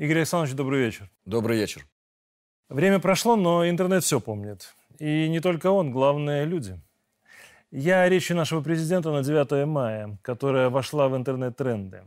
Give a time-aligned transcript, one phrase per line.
[0.00, 1.10] Игорь Александрович, добрый вечер.
[1.26, 1.86] Добрый вечер.
[2.70, 4.74] Время прошло, но интернет все помнит.
[4.98, 6.80] И не только он, главное– люди.
[7.70, 12.04] Я о речи нашего президента на 9 мая, которая вошла в интернет-тренды.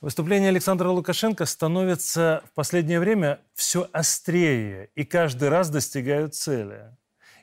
[0.00, 6.96] Выступление Александра Лукашенко становится в последнее время все острее и каждый раз достигают цели.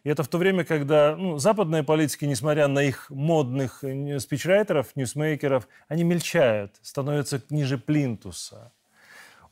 [0.06, 3.84] И это в то время, когда ну, западные политики, несмотря на их модных
[4.20, 8.72] спичрайтеров, ньюсмейкеров, они мельчают, становятся ниже плинтуса.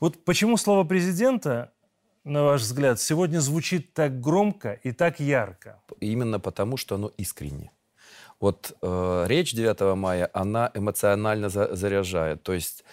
[0.02, 1.70] Вот почему слово президента
[2.24, 5.80] на ваш взгляд, сегодня звучит так громко и так ярко?
[6.00, 7.70] Именно потому, что оно искренне.
[8.40, 12.42] Вот э, речь 9 мая, она эмоционально за, заряжает.
[12.42, 12.84] То есть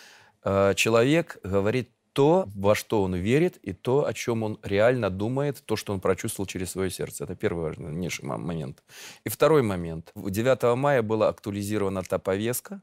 [0.44, 5.64] э, человек говорит то, во что он верит, и то, о чем он реально думает,
[5.66, 7.24] то, что он прочувствовал через свое сердце.
[7.24, 8.84] Это первый важнейший момент.
[9.24, 10.12] И второй момент.
[10.16, 12.82] 9 мая была актуализирована та повестка,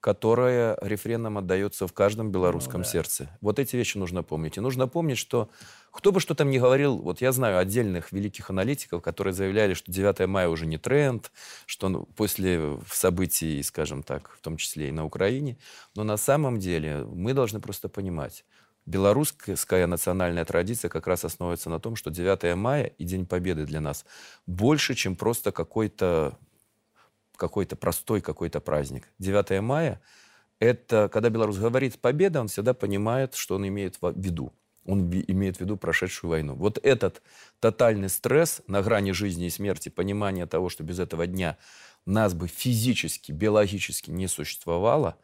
[0.00, 2.90] которая рефреном отдается в каждом белорусском ну, да.
[2.90, 3.28] сердце.
[3.40, 4.56] Вот эти вещи нужно помнить.
[4.56, 5.50] И нужно помнить, что
[5.90, 9.90] кто бы что там ни говорил, вот я знаю отдельных великих аналитиков, которые заявляли, что
[9.90, 11.32] 9 мая уже не тренд,
[11.66, 15.58] что ну, после событий, скажем так, в том числе и на Украине.
[15.96, 18.44] Но на самом деле мы должны просто понимать,
[18.86, 23.80] белорусская национальная традиция как раз основывается на том, что 9 мая и День Победы для
[23.80, 24.04] нас
[24.46, 26.38] больше, чем просто какой-то
[27.38, 29.08] какой-то простой какой-то праздник.
[29.18, 30.02] 9 мая–
[30.60, 34.52] это, когда белорус говорит «победа», он всегда понимает, что он имеет в виду.
[34.84, 36.54] Он имеет в виду прошедшую войну.
[36.54, 37.22] Вот этот
[37.60, 41.56] тотальный стресс на грани жизни и смерти, понимание того, что без этого дня
[42.06, 45.16] нас бы физически, биологически не существовало,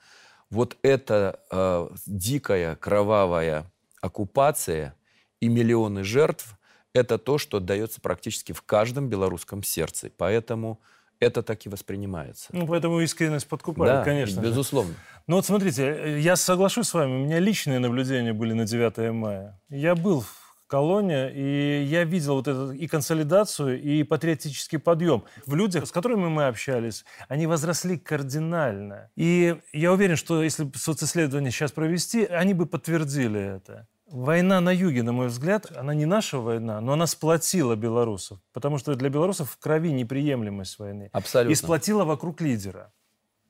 [0.50, 3.70] вот эта э, дикая, кровавая
[4.00, 4.94] оккупация
[5.40, 6.58] и миллионы жертв–
[6.92, 10.10] это то, что отдается практически в каждом белорусском сердце.
[10.16, 10.80] Поэтому
[11.24, 12.48] это так и воспринимается.
[12.52, 14.40] Ну, поэтому искренность подкупает, да, конечно.
[14.40, 14.92] безусловно.
[14.92, 14.98] Же.
[15.26, 19.60] Ну вот смотрите, я соглашусь с вами, у меня личные наблюдения были на 9 мая.
[19.68, 25.24] Я был в колонии, и я видел вот эту и консолидацию, и патриотический подъем.
[25.46, 29.10] В людях, с которыми мы общались, они возросли кардинально.
[29.16, 33.86] И я уверен, что если социсследование сейчас провести, они бы подтвердили это.
[34.14, 38.38] Война на юге, на мой взгляд, она не наша война, но она сплотила белорусов.
[38.52, 41.10] Потому что для белорусов в крови неприемлемость войны.
[41.12, 41.50] Абсолютно.
[41.50, 42.92] И сплотила вокруг лидера.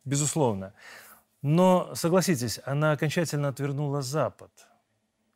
[0.07, 0.73] Безусловно.
[1.43, 4.51] Но, согласитесь, она окончательно отвернула Запад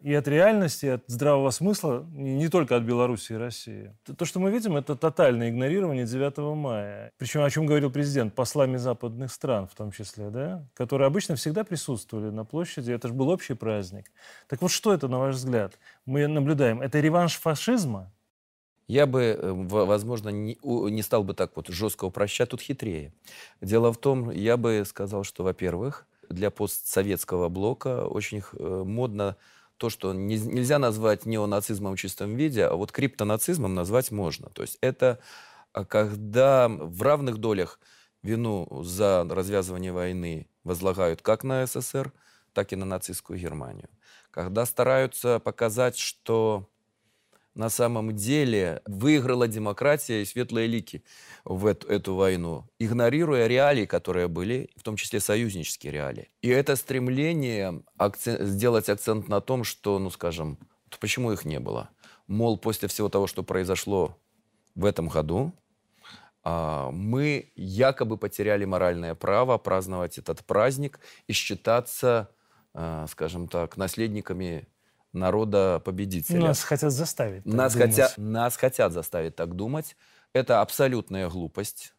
[0.00, 3.96] и от реальности, и от здравого смысла, не только от Беларуси и России.
[4.16, 7.12] То, что мы видим, это тотальное игнорирование 9 мая.
[7.18, 11.64] Причем, о чем говорил президент, послами западных стран в том числе, да, которые обычно всегда
[11.64, 12.92] присутствовали на площади.
[12.92, 14.12] Это же был общий праздник.
[14.46, 15.78] Так вот, что это, на ваш взгляд?
[16.06, 16.80] Мы наблюдаем.
[16.80, 18.12] Это реванш фашизма?
[18.86, 23.12] Я бы, э, возможно, не, не стал бы так вот жестко упрощать, тут хитрее.
[23.60, 29.36] Дело в том, я бы сказал, что, во-первых, для постсоветского блока очень э, модно
[29.78, 34.50] то, что не, нельзя назвать неонацизмом в чистом виде, а вот криптонацизмом назвать можно.
[34.50, 35.18] То есть это
[35.72, 37.80] а, когда в равных долях
[38.22, 42.12] вину за развязывание войны возлагают как на СССР,
[42.52, 43.88] так и на нацистскую Германию.
[44.30, 46.68] Когда стараются показать, что
[47.58, 51.02] на самом деле выиграла демократия и светлые лики
[51.44, 56.30] в эту, эту войну, игнорируя реалии, которые были, в том числе союзнические реалии.
[56.40, 60.56] И это стремление акцент, сделать акцент на том, что, ну скажем,
[61.00, 61.90] почему их не было?
[62.28, 64.16] Мол, после всего того, что произошло
[64.76, 65.52] в этом году,
[66.44, 72.30] а, мы якобы потеряли моральное право праздновать этот праздник и считаться,
[72.72, 74.68] а, скажем так, наследниками
[75.12, 76.40] народа победителя.
[76.40, 77.44] Нас хотят заставить.
[77.44, 79.96] нас, хотя, нас хотят заставить так думать.
[80.32, 81.94] Это абсолютная глупость.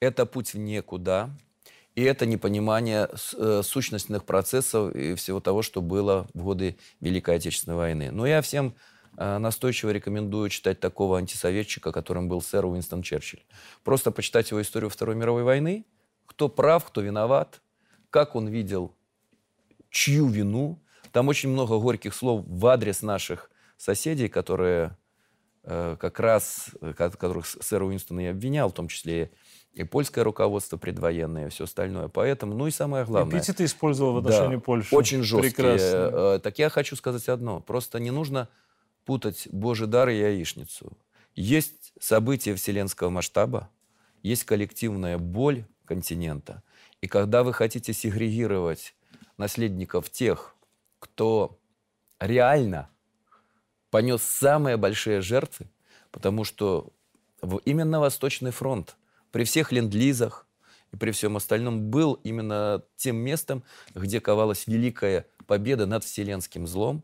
[0.00, 1.30] Это путь в никуда.
[1.94, 7.76] И это непонимание э, сущностных процессов и всего того, что было в годы Великой Отечественной
[7.76, 8.10] войны.
[8.10, 8.74] Но я всем
[9.18, 13.44] э, настойчиво рекомендую читать такого антисоветчика, которым был сэр Уинстон Черчилль.
[13.84, 15.84] Просто почитать его историю Второй мировой войны,
[16.24, 17.60] кто прав, кто виноват,
[18.08, 18.94] как он видел,
[19.90, 20.80] чью вину
[21.12, 24.96] там очень много горьких слов в адрес наших соседей, которые
[25.62, 29.30] э, как раз, э, которых сэр Уинстон и обвинял, в том числе
[29.74, 32.08] и польское руководство предвоенное, и все остальное.
[32.08, 33.38] Поэтому, ну и самое главное...
[33.38, 34.94] Эпитеты использовал в отношении да, Польши.
[34.94, 35.52] Очень жесткие.
[35.52, 36.10] Прекрасно.
[36.12, 37.60] Э, так я хочу сказать одно.
[37.60, 38.48] Просто не нужно
[39.04, 40.96] путать Божий дар и яичницу.
[41.34, 43.70] Есть события вселенского масштаба,
[44.22, 46.62] есть коллективная боль континента.
[47.00, 48.94] И когда вы хотите сегрегировать
[49.38, 50.54] наследников тех,
[51.02, 51.58] кто
[52.20, 52.88] реально
[53.90, 55.66] понес самые большие жертвы,
[56.12, 56.92] потому что
[57.64, 58.96] именно Восточный фронт
[59.32, 60.46] при всех ленд-лизах
[60.92, 63.64] и при всем остальном был именно тем местом,
[63.96, 67.02] где ковалась великая победа над вселенским злом.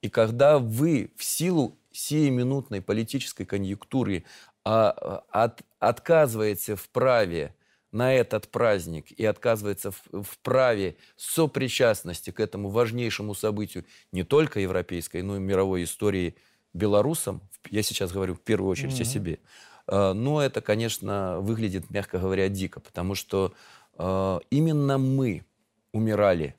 [0.00, 4.24] И когда вы в силу сиюминутной политической конъюнктуры
[4.64, 7.56] а, от, отказываете в праве
[7.92, 14.60] на этот праздник и отказывается в, в праве сопричастности к этому важнейшему событию не только
[14.60, 16.34] европейской, но и мировой истории
[16.72, 19.02] белорусам, я сейчас говорю в первую очередь mm-hmm.
[19.02, 19.38] о себе,
[19.86, 23.52] а, но это, конечно, выглядит, мягко говоря, дико, потому что
[23.98, 25.44] э, именно мы
[25.92, 26.54] умирали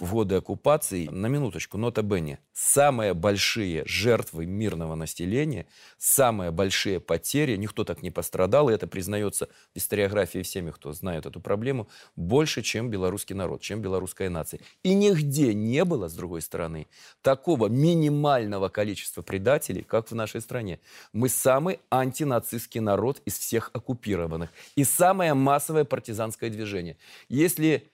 [0.00, 5.66] в годы оккупации, на минуточку, нота Бенни, самые большие жертвы мирного населения,
[5.98, 11.26] самые большие потери, никто так не пострадал, и это признается в историографии всеми, кто знает
[11.26, 14.60] эту проблему, больше, чем белорусский народ, чем белорусская нация.
[14.82, 16.88] И нигде не было, с другой стороны,
[17.22, 20.80] такого минимального количества предателей, как в нашей стране.
[21.12, 24.50] Мы самый антинацистский народ из всех оккупированных.
[24.74, 26.96] И самое массовое партизанское движение.
[27.28, 27.88] Если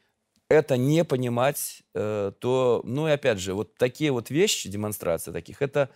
[0.50, 5.62] это не понимать, э, то, ну и опять же, вот такие вот вещи, демонстрации таких,
[5.62, 5.88] это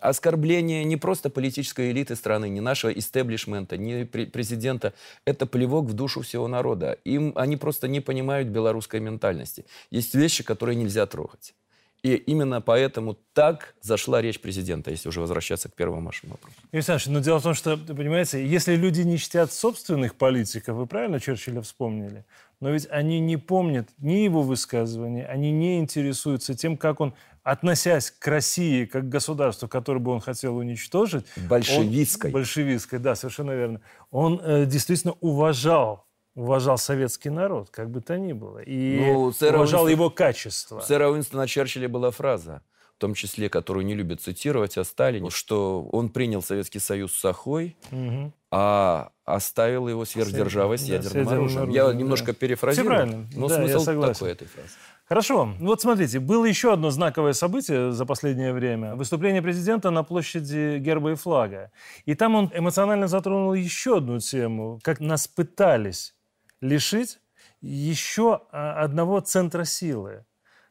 [0.00, 4.92] оскорбление не просто политической элиты страны, не нашего истеблишмента, не президента.
[5.24, 6.98] Это плевок в душу всего народа.
[7.04, 9.64] Им, они просто не понимают белорусской ментальности.
[9.90, 11.54] Есть вещи, которые нельзя трогать.
[12.02, 16.56] И именно поэтому так зашла речь президента, если уже возвращаться к первому вашему вопросу.
[16.72, 21.20] Александр, но дело в том, что, понимаете, если люди не чтят собственных политиков, вы правильно
[21.20, 22.24] Черчилля вспомнили,
[22.60, 28.10] но ведь они не помнят ни его высказывания, они не интересуются тем, как он, относясь
[28.10, 31.24] к России как к государству, которое бы он хотел уничтожить...
[31.48, 32.30] Большевистской.
[32.30, 33.80] Он, большевистской, да, совершенно верно.
[34.10, 39.84] Он э, действительно уважал уважал советский народ, как бы то ни было, и ну, уважал
[39.84, 40.78] Уинстон, его качество.
[40.78, 42.62] У сэра Уинстона Черчилля была фраза,
[43.00, 47.20] в том числе, которую не любят цитировать о Сталине, что он принял Советский Союз с
[47.20, 48.30] Сахой, угу.
[48.50, 51.62] а оставил его сверхдержавой с ядерным да, оружием.
[51.62, 51.74] оружием.
[51.74, 51.94] Я да.
[51.94, 53.28] немножко перефразирую, Все правильно.
[53.34, 54.68] но да, смысл такой этой фразы.
[55.06, 55.54] Хорошо.
[55.60, 58.96] Вот смотрите, было еще одно знаковое событие за последнее время.
[58.96, 61.72] Выступление президента на площади герба и флага.
[62.04, 64.78] И там он эмоционально затронул еще одну тему.
[64.82, 66.14] Как нас пытались
[66.60, 67.18] лишить
[67.62, 70.26] еще а, одного центра силы.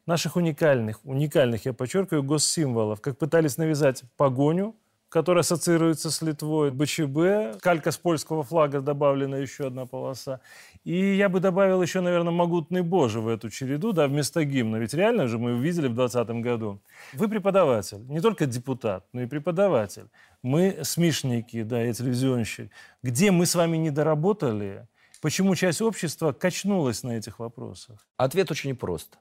[0.06, 3.00] Наших уникальных, уникальных, я подчеркиваю, госсимволов.
[3.00, 4.74] Как пытались навязать погоню,
[5.10, 10.40] которая ассоциируется с Литвой, БЧБ, калька с польского флага добавлена еще одна полоса.
[10.84, 14.76] И я бы добавил еще, наверное, «Могутный Боже» в эту череду, да, вместо гимна.
[14.76, 16.80] Ведь реально же мы увидели в 2020 году.
[17.12, 20.08] Вы преподаватель, не только депутат, но и преподаватель.
[20.42, 22.70] Мы смешники, да, и телевизионщик.
[23.02, 24.86] Где мы с вами не доработали,
[25.20, 28.06] Почему часть общества качнулась на этих вопросах?
[28.16, 29.18] Ответ очень прост.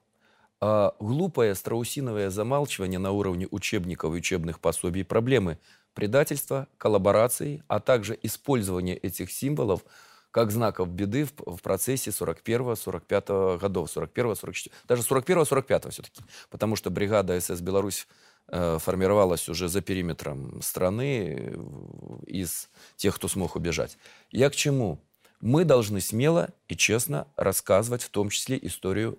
[0.62, 5.58] А, глупое страусиновое замалчивание на уровне учебников и учебных пособий проблемы
[5.94, 9.86] предательства, коллаборации, а также использование этих символов
[10.32, 17.40] как знаков беды в, в процессе 41-45 годов, 41-44, даже 41-45 все-таки, потому что бригада
[17.40, 18.08] СС «Беларусь»
[18.48, 23.98] э, формировалась уже за периметром страны э, из тех, кто смог убежать.
[24.30, 25.00] Я к чему?
[25.42, 29.18] мы должны смело и честно рассказывать в том числе историю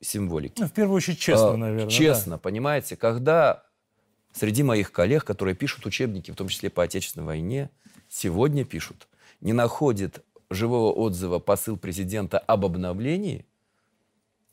[0.00, 0.60] символики.
[0.60, 1.90] Ну, в первую очередь честно, а, наверное.
[1.90, 2.38] Честно, да.
[2.38, 3.64] понимаете, когда
[4.32, 7.70] среди моих коллег, которые пишут учебники, в том числе по Отечественной войне,
[8.08, 9.08] сегодня пишут,
[9.40, 13.46] не находит живого отзыва посыл президента об обновлении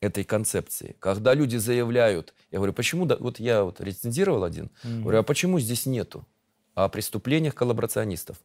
[0.02, 0.96] этой концепции.
[1.00, 5.02] Когда люди заявляют, я говорю, почему, да, вот я вот рецензировал один, mm-hmm.
[5.02, 6.28] говорю, а почему здесь нету
[6.74, 8.38] о преступлениях коллаборационистов?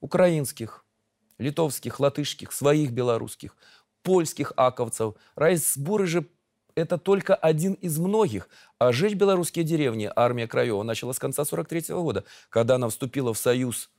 [0.00, 0.84] Украинских,
[1.38, 3.56] литовских, латышских, своих белорусских,
[4.02, 5.14] польских аковцев.
[5.34, 6.26] Райсбуры же
[6.74, 8.48] это только один из многих.
[8.78, 13.32] А жечь белорусские деревни армия Краева начала с конца 43 -го года, когда она вступила
[13.32, 13.90] в союз,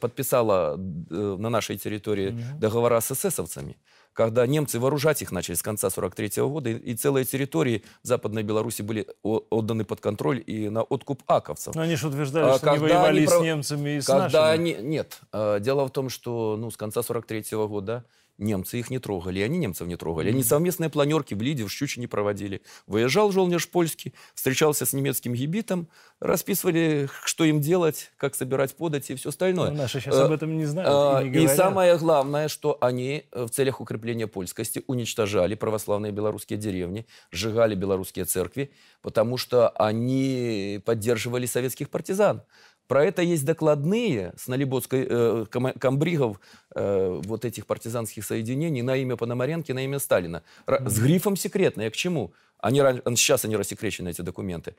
[0.00, 3.76] подписала э, на нашей территории договора с эсэсовцами
[4.12, 8.82] когда немцы вооружать их начали с конца 43 -го года, и, целые территории Западной Беларуси
[8.82, 11.74] были отданы под контроль и на откуп аковцев.
[11.74, 14.74] Но они же утверждали, а, что они воевали они, с немцами и с когда нашими.
[14.74, 15.20] Они, нет.
[15.32, 18.04] А, дело в том, что ну, с конца 43 -го года
[18.42, 20.30] немцы их не трогали, и они немцев не трогали.
[20.30, 22.62] Они совместные планерки в Лиде, в Щучине проводили.
[22.86, 25.88] Выезжал Жолнеж польский, встречался с немецким гибитом,
[26.20, 29.68] расписывали, что им делать, как собирать подать и все остальное.
[29.70, 31.52] Но ну, наши сейчас об этом не знают и не говорят.
[31.52, 38.24] И самое главное, что они в целях укрепления польскости уничтожали православные белорусские деревни, сжигали белорусские
[38.24, 42.42] церкви, потому что они поддерживали советских партизан.
[42.88, 45.46] Про это есть докладные с Налибодской э,
[45.78, 46.40] комбригов
[46.74, 50.42] э, вот этих партизанских соединений на имя Пономаренки, на имя Сталина.
[50.66, 51.82] Р- с грифом секретно.
[51.82, 52.32] Я к чему?
[52.58, 52.80] Они,
[53.16, 54.74] сейчас они рассекречены, эти документы.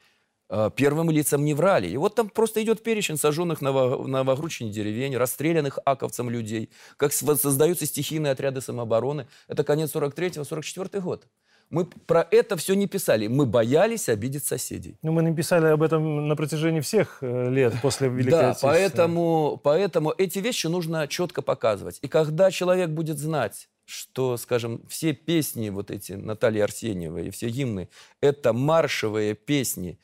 [0.49, 1.87] Э, первым лицам не врали.
[1.87, 7.85] И вот там просто идет перечень сожженных на Новогручине деревень, расстрелянных аковцам людей, как создаются
[7.85, 9.27] стихийные отряды самообороны.
[9.47, 11.27] Это конец 43-44 год.
[11.73, 13.25] Мы про это все не писали.
[13.25, 14.95] Мы боялись обидеть соседей.
[15.01, 20.13] Ну, мы написали об этом на протяжении всех э, лет после Великой Да, поэтому, поэтому
[20.15, 21.97] эти вещи нужно четко показывать.
[22.03, 27.49] И когда человек будет знать, что, скажем, все песни вот эти Натальи Арсеньевой и все
[27.49, 27.89] гимны–
[28.21, 29.97] это маршевые песни,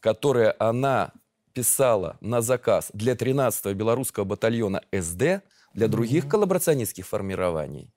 [0.00, 1.12] которые она
[1.54, 5.40] писала на заказ для 13-го белорусского батальона СД,
[5.72, 7.90] для других коллаборационистских формирований.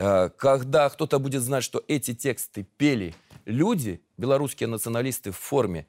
[0.00, 3.14] Э, Когда кто-то будет знать, что эти тексты пели
[3.44, 5.86] люди, белорусские националисты в форме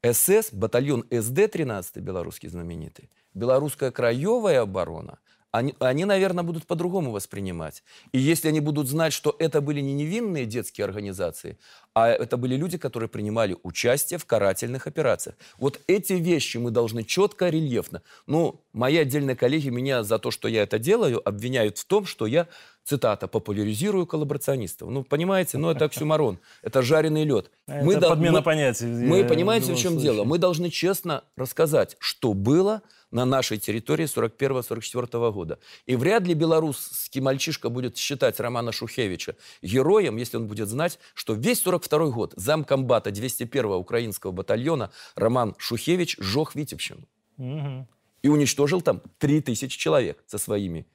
[0.00, 5.18] СС, батальон СД 13 белорусский знаменитый, белорусская краевая оборона,
[5.50, 7.82] они, они, наверное, будут по-другому воспринимать.
[8.12, 11.58] И если они будут знать, что это были не невинные детские организации,
[11.94, 15.36] а это были люди, которые принимали участие в карательных операциях.
[15.58, 18.02] Вот эти вещи мы должны четко, рельефно.
[18.26, 22.26] Ну, мои отдельные коллеги меня за то, что я это делаю, обвиняют в том, что
[22.26, 22.46] я,
[22.84, 24.90] цитата, популяризирую коллаборационистов.
[24.90, 27.50] Ну, понимаете, ну, это оксюмарон, это жареный лед.
[27.66, 28.84] Это дол- подмена мы- понятий.
[28.86, 30.12] мы, понимаете, в чем случае.
[30.12, 30.24] дело?
[30.24, 35.58] Мы должны честно рассказать, что было на нашей территории 41-44 года.
[35.86, 41.34] И вряд ли белорусский мальчишка будет считать Романа Шухевича героем, если он будет знать, что
[41.34, 47.08] весь 42 год замкомбата 201-го украинского батальона Роман Шухевич сжег Витебщину.
[47.36, 47.88] Мгм.
[48.22, 50.86] И уничтожил там 3000 человек со своими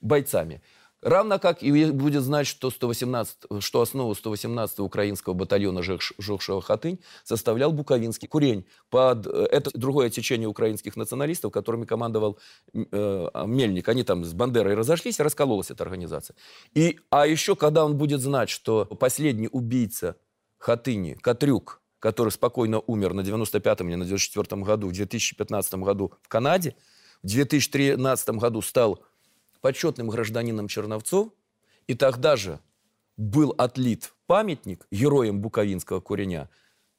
[0.00, 0.60] бойцами.
[1.02, 7.72] Равно как и будет знать, что, 118, что основу 118-го украинского батальона, жегшего Хатынь, составлял
[7.72, 8.64] Буковинский курень.
[8.88, 12.38] Под, э, это другое течение украинских националистов, которыми командовал
[12.72, 13.88] э, Мельник.
[13.88, 16.36] Они там с Бандерой разошлись, раскололась эта организация.
[16.72, 20.16] И, а еще, когда он будет знать, что последний убийца
[20.58, 26.28] Хатыни, Катрюк, который спокойно умер на 95-м или на 94-м году, в 2015 году в
[26.28, 26.76] Канаде,
[27.24, 29.04] в 2013 году стал
[29.62, 31.32] почетным гражданином Черновцов,
[31.86, 32.60] и тогда же
[33.16, 36.50] был отлит памятник героям Буковинского куреня,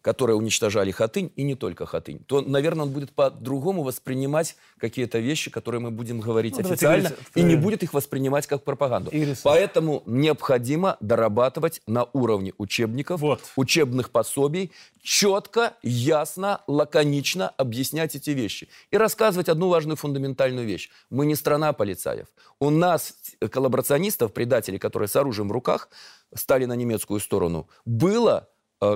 [0.04, 5.50] которые уничтожали Хатынь, и не только Хатынь, то, наверное, он будет по-другому воспринимать какие-то вещи,
[5.50, 9.10] которые мы будем говорить Ну, официально, говорить, и не э, будет их воспринимать как пропаганду.
[9.12, 9.36] Игорь.
[9.44, 13.42] Поэтому необходимо дорабатывать на уровне учебников, Вот.
[13.56, 18.68] учебных пособий, четко, ясно, лаконично объяснять эти вещи.
[18.92, 20.90] И рассказывать одну важную фундаментальную вещь.
[21.10, 22.28] Мы не страна полицаев.
[22.60, 23.16] У нас
[23.52, 25.88] коллаборационистов, предателей, которые с оружием в руках
[26.36, 28.53] стали на немецкую сторону, было э,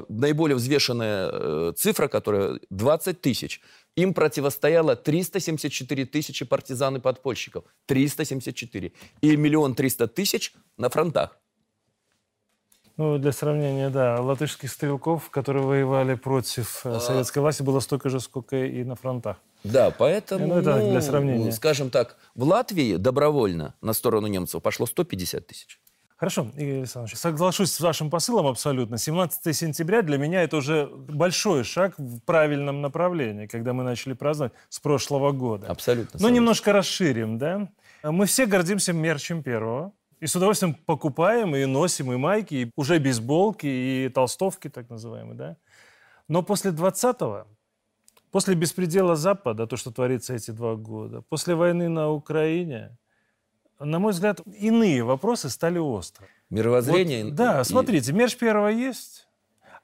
[0.10, 3.62] наиболее взвешенная э, цифра, которая 20 тысяч.
[3.96, 7.64] Им противостояло 374 тысячи партизан и подпольщиков.
[7.88, 8.92] 374.
[9.22, 11.38] И миллион триста тысяч на фронтах.
[12.98, 16.98] Ну, для сравнения, да, латышских стрелков, которые воевали против А.
[16.98, 19.38] э, советской власти, было столько же, сколько и на фронтах.
[19.64, 21.52] Да, поэтому, Ну, это для сравнения.
[21.52, 25.80] скажем так, в Латвии добровольно на сторону немцев пошло 150 тысяч.
[26.18, 28.98] Хорошо, Игорь Александрович, соглашусь с вашим посылом абсолютно.
[28.98, 34.54] 17 сентября для меня это уже большой шаг в правильном направлении, когда мы начали праздновать
[34.68, 35.68] с прошлого года.
[35.68, 36.14] Абсолютно.
[36.14, 36.36] Согласен.
[36.36, 37.70] немножко расширим, да?
[38.02, 39.94] Мы все гордимся мерчем первого.
[40.20, 45.38] И с удовольствием покупаем и носим и майки, и уже бейсболки, и толстовки, так называемые,
[45.38, 45.58] да?
[46.28, 47.46] Но после 20-го,
[48.32, 52.98] после беспредела Запада, то, что творится эти два года, после войны на Украине,
[53.80, 56.28] на мой взгляд, иные вопросы стали остры.
[56.50, 57.26] Мировоззрение.
[57.26, 59.28] Вот, да, и- смотрите, мерч первого есть,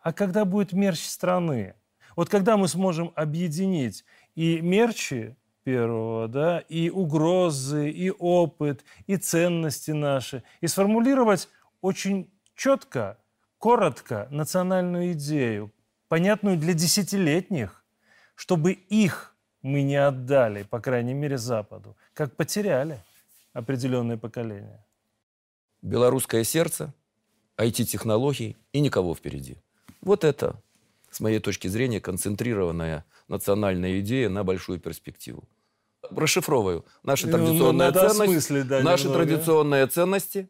[0.02, 1.76] а когда будет мерч страны?
[2.16, 9.92] Вот когда мы сможем объединить и мерчи первого, да, и угрозы, и опыт, и ценности
[9.92, 11.50] наши, и сформулировать
[11.82, 13.18] очень четко,
[13.58, 15.72] коротко национальную идею,
[16.10, 17.84] понятную для десятилетних,
[18.36, 23.00] чтобы их мы не отдали, по крайней мере, Западу, как потеряли
[23.54, 24.86] определенные поколения.
[25.82, 26.94] Белорусское сердце,
[27.58, 29.58] IT-технологий и никого впереди.
[30.02, 30.62] Вот это,
[31.12, 35.44] с моей точки зрения, концентрированная национальная идея на большую перспективу.
[36.10, 36.86] Расшифровываю.
[37.04, 39.26] Наши Ну, традиционные надо ценности, осмыслить, да, наши немного.
[39.26, 40.50] традиционные ценности,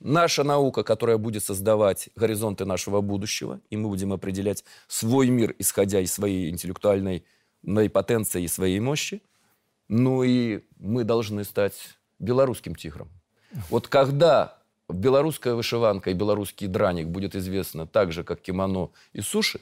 [0.00, 6.00] наша наука, которая будет создавать горизонты нашего будущего, и мы будем определять свой мир, исходя
[6.00, 7.24] из своей интеллектуальной
[7.92, 9.22] потенции и своей мощи.
[9.88, 13.08] Ну и мы должны стать белорусским тигром.
[13.70, 14.58] Вот когда
[14.88, 19.60] белорусская вышиванка и белорусский драник будет известно так же, как кимоно и суши,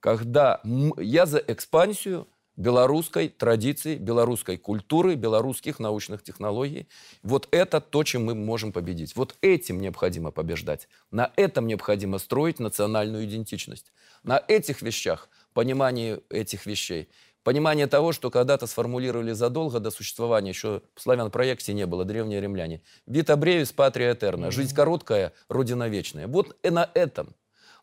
[0.00, 0.60] когда
[0.96, 2.26] я за экспансию
[2.60, 6.88] белорусской традиции, белорусской культуры, белорусских научных технологий.
[7.22, 9.16] Вот это то, чем мы можем победить.
[9.16, 10.86] Вот этим необходимо побеждать.
[11.10, 13.92] На этом необходимо строить национальную идентичность.
[14.24, 17.08] На этих вещах, понимании этих вещей,
[17.42, 22.82] Понимание того, что когда-то сформулировали задолго до существования, еще в славян-проекте не было, древние римляне.
[23.08, 24.50] Vita brevis, patria eterna.
[24.50, 26.26] Жизнь короткая, родина вечная.
[26.26, 27.34] Вот и на этом,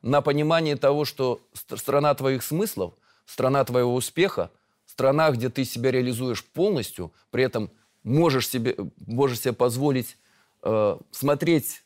[0.04, 2.94] на понимании того, что страна твоих смыслов,
[3.26, 4.52] страна твоего успеха,
[4.86, 7.72] страна, где ты себя реализуешь полностью, при этом
[8.04, 8.76] можешь себе,
[9.08, 10.18] можешь себе позволить
[10.62, 11.84] э, смотреть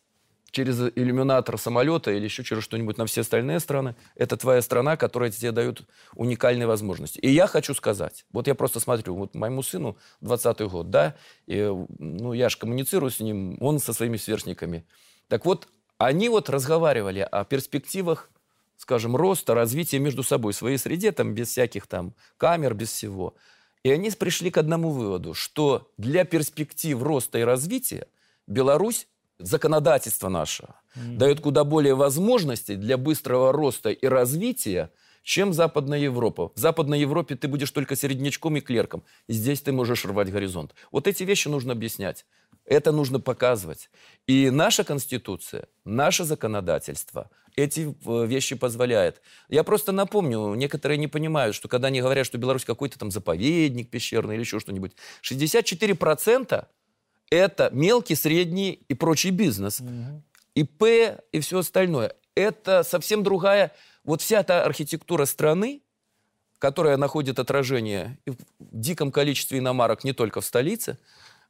[0.52, 3.96] через иллюминатор самолета или еще через что-нибудь на все остальные страны.
[4.16, 5.82] Это твоя страна, которая тебе дает
[6.14, 7.20] уникальные возможности.
[7.20, 11.16] И я хочу сказать, вот я просто смотрю, вот моему сыну 20-й год, да,
[11.48, 14.86] и, ну, я же коммуницирую с ним, он со своими сверстниками.
[15.28, 15.68] Так вот,
[15.98, 18.30] они вот разговаривали о перспективах,
[18.76, 23.36] скажем, роста, развития между собой в своей среде, там, без всяких там камер, без всего.
[23.84, 28.08] И они пришли к одному выводу, что для перспектив роста и развития
[28.48, 29.08] Беларусь
[29.44, 30.64] законодательство наше
[30.96, 31.18] mm-hmm.
[31.18, 34.92] дает куда более возможностей для быстрого роста и развития,
[35.24, 36.52] чем Западная Европа.
[36.56, 39.04] В Западной Европе ты будешь только середнячком и клерком.
[39.28, 40.74] Здесь ты можешь рвать горизонт.
[40.92, 42.26] Вот эти вещи нужно объяснять.
[42.66, 43.90] Это нужно показывать.
[44.28, 49.22] И наша Конституция, наше законодательство эти э, вещи позволяет.
[49.50, 53.90] Я просто напомню, некоторые не понимают, что когда они говорят, что Беларусь какой-то там заповедник
[53.90, 56.66] пещерный или еще что-нибудь, 64%
[57.32, 59.80] это мелкий, средний и прочий бизнес.
[59.80, 60.24] Угу.
[60.56, 60.84] ИП
[61.32, 62.14] и все остальное.
[62.36, 63.72] Это совсем другая...
[64.04, 65.84] Вот вся та архитектура страны,
[66.58, 70.98] которая находит отражение в диком количестве иномарок не только в столице,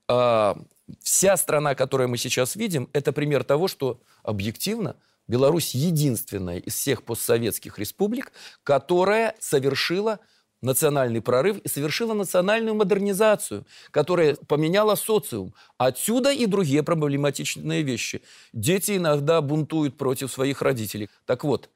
[0.10, 0.58] а
[1.02, 4.98] вся страна, которую мы сейчас видим, это пример того, что объективно
[5.28, 8.34] Беларусь единственная из всех постсоветских республик,
[8.64, 10.20] которая совершила
[10.62, 15.54] национальный прорыв и совершила национальную модернизацию, которая поменяла социум.
[15.78, 18.22] Отсюда и другие проблематичные вещи.
[18.54, 21.10] Дети иногда бунтуют против своих родителей.
[21.26, 21.70] Так вот,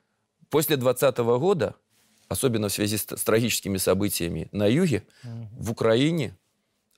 [0.49, 1.75] после 2020 года,
[2.27, 5.03] особенно в связи с, с трагическими событиями на юге,
[5.57, 6.37] в Украине,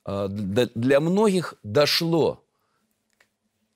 [0.05, 2.43] э, для многих дошло,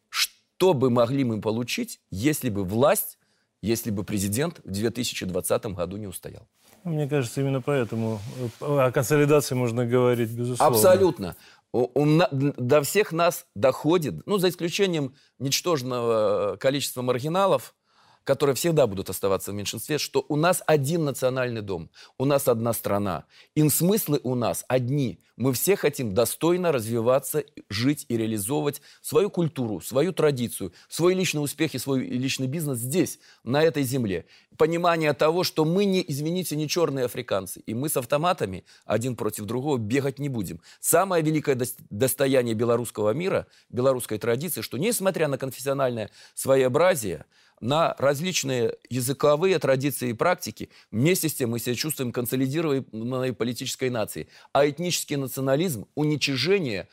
[0.10, 3.18] что бы могли мы получить, если бы власть,
[3.62, 6.48] если бы президент в 2020 году не устоял.
[6.84, 8.20] Мне кажется, именно поэтому
[8.60, 10.76] э, о консолидации можно говорить, безусловно.
[10.76, 11.36] Абсолютно.
[11.74, 17.76] У, у, до всех нас доходит, ну, за исключением ничтожного количества маргиналов,
[18.24, 22.74] которые всегда будут оставаться в меньшинстве, что у нас один национальный дом, у нас одна
[22.74, 23.26] страна.
[23.56, 25.20] И смыслы у нас одни.
[25.38, 31.74] Мы все хотим достойно развиваться, жить и реализовывать свою культуру, свою традицию, свой личный успех
[31.74, 34.26] и свой личный бизнес здесь, на этой земле.
[34.58, 39.46] Понимание того, что мы не, извините, не черные африканцы, и мы с автоматами один против
[39.46, 40.62] другого бегать не будем.
[40.80, 41.58] Самое великое
[41.90, 47.26] достояние белорусского мира, белорусской традиции, что несмотря на конфессиональное своеобразие,
[47.62, 54.28] на различные языковые традиции и практики, вместе с тем мы себя чувствуем консолидированной политической нацией.
[54.52, 56.89] А этнический национализм, уничижение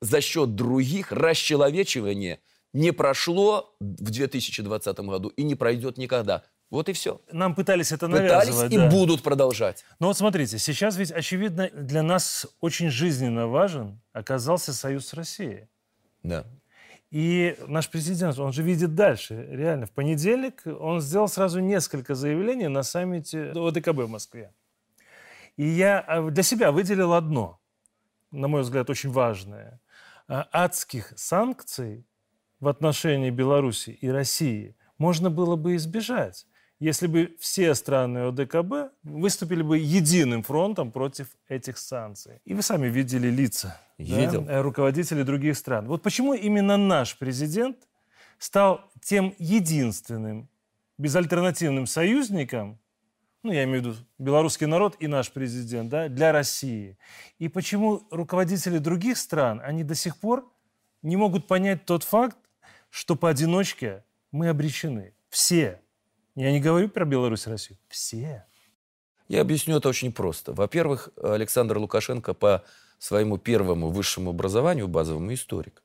[0.00, 2.40] за счет других, расчеловечивание
[2.72, 6.42] не прошло в 2020 году и не пройдет никогда.
[6.68, 7.20] Вот и все.
[7.30, 8.70] Нам пытались это навязывать.
[8.70, 8.86] Пытались да.
[8.86, 9.84] и будут продолжать.
[10.00, 15.68] Но вот смотрите, сейчас ведь, очевидно, для нас очень жизненно важен оказался союз с Россией.
[16.24, 16.44] Да.
[17.16, 19.48] И наш президент, он же видит дальше.
[19.50, 24.52] Реально, в понедельник он сделал сразу несколько заявлений на саммите ОДКБ в Москве.
[25.56, 27.58] И я а, для себя выделил одно,
[28.30, 29.80] на мой взгляд, очень важное.
[30.28, 32.06] А, адских санкций
[32.60, 36.46] в отношении Беларуси и России можно было бы избежать
[36.78, 42.40] если бы все страны ОДКБ выступили бы единым фронтом против этих санкций.
[42.44, 44.42] И вы сами видели лица Видел.
[44.42, 45.86] Да, руководителей других стран.
[45.86, 47.76] Вот почему именно наш президент
[48.38, 50.48] стал тем единственным
[50.98, 52.78] безальтернативным союзником,
[53.42, 56.98] ну, я имею в виду белорусский народ и наш президент, да, для России.
[57.38, 60.50] И почему руководители других стран, они до сих пор
[61.02, 62.36] не могут понять тот факт,
[62.90, 65.14] что поодиночке мы обречены.
[65.28, 65.80] Все.
[66.36, 67.78] Я не говорю про Беларусь и Россию.
[67.88, 68.44] Все.
[69.26, 70.52] Я объясню это очень просто.
[70.52, 72.62] Во-первых, Александр Лукашенко по
[72.98, 75.82] своему первому высшему образованию базовому историк.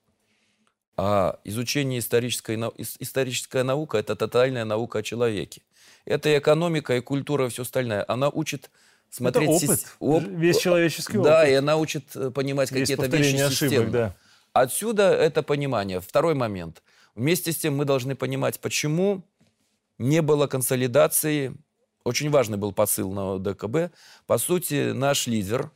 [0.97, 2.57] А изучение исторической,
[2.99, 5.61] историческая наука– это тотальная наука о человеке.
[6.05, 8.03] Это и экономика, и культура, и все остальное.
[8.07, 8.69] Она учит
[9.09, 9.63] смотреть...
[9.63, 10.23] Это опыт, оп...
[10.23, 11.31] весь человеческий опыт.
[11.31, 13.91] Да, и она учит э, понимать какие-то вещи ошибок.
[13.91, 14.15] Да.
[14.53, 16.01] Отсюда это понимание.
[16.01, 16.83] Второй момент.
[17.15, 19.23] Вместе с тем мы должны понимать, почему
[20.01, 21.53] не было консолидации.
[22.03, 23.93] Очень важный был посыл на ДКБ.
[24.25, 25.71] По сути, наш лидер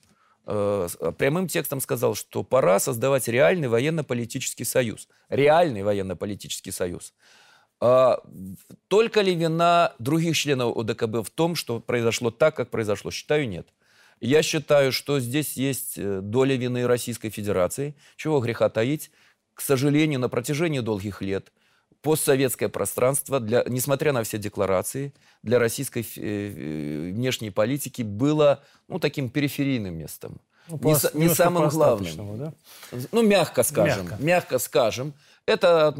[0.47, 5.07] э, прямым текстом сказал, что пора создавать реальный военно-политический союз.
[5.29, 7.13] Реальный военно-политический союз.
[7.79, 8.21] А,
[8.87, 13.11] только ли вина других членов ОДКБ в том, что произошло так, как произошло?
[13.11, 13.67] Считаю, нет.
[14.21, 17.95] Я считаю, что здесь есть э, доля вины Российской Федерации.
[18.15, 19.11] Чего греха таить?
[19.53, 21.51] К сожалению, на протяжении долгих лет
[22.01, 28.99] постсоветское пространство, для, несмотря на все декларации, для российской э, э, внешней политики было ну,
[28.99, 30.39] таким периферийным местом.
[30.67, 32.37] Ну, не, по, не самым главным.
[32.39, 32.53] Да?
[33.11, 34.05] Ну, мягко скажем.
[34.05, 34.23] Мягко.
[34.23, 35.13] мягко скажем.
[35.45, 35.95] Это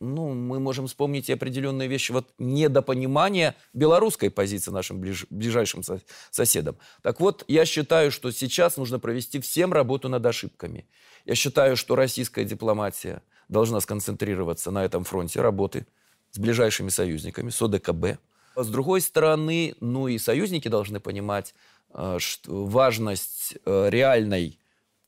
[0.00, 6.00] ну, мы можем вспомнить и определенные вещи, вот недопонимание белорусской позиции нашим ближ, ближайшим со,
[6.30, 6.76] соседам.
[7.02, 10.86] Так вот, я считаю, что сейчас нужно провести всем работу над ошибками.
[11.24, 15.86] Я считаю, что российская дипломатия должна сконцентрироваться на этом фронте работы
[16.30, 18.18] с ближайшими союзниками, с ОДКБ.
[18.56, 21.54] С другой стороны, ну и союзники должны понимать
[21.92, 24.58] э, что важность э, реальной,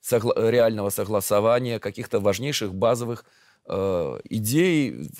[0.00, 3.24] согла, реального согласования каких-то важнейших базовых
[3.68, 5.10] э, идей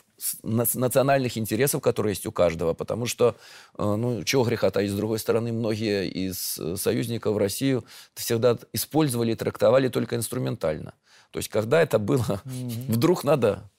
[0.43, 2.75] национальных интересов, которые есть у каждого.
[2.75, 3.37] Потому что,
[3.79, 9.37] э, ну, чего греха-то, и с другой стороны, многие из союзников Россию всегда использовали и
[9.37, 10.95] трактовали только инструментально.
[11.31, 12.93] То есть, когда это было, mm-hmm.
[12.93, 13.71] вдруг надо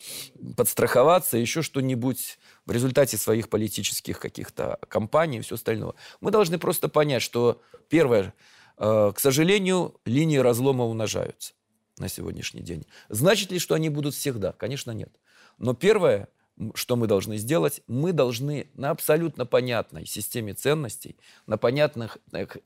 [0.55, 5.93] подстраховаться, еще что-нибудь в результате своих политических каких-то кампаний и все остальное.
[6.21, 8.33] Мы должны просто понять, что, первое,
[8.77, 11.53] э, к сожалению, линии разлома умножаются
[11.97, 12.85] на сегодняшний день.
[13.09, 14.51] Значит ли, что они будут всегда?
[14.51, 15.11] Конечно, нет.
[15.57, 16.29] Но первое,
[16.75, 22.17] что мы должны сделать, мы должны на абсолютно понятной системе ценностей, на понятных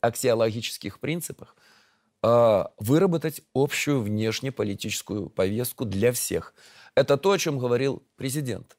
[0.02, 1.81] аксиологических принципах э,
[2.24, 6.54] выработать общую внешнеполитическую повестку для всех.
[6.94, 8.78] Это то, о чем говорил президент.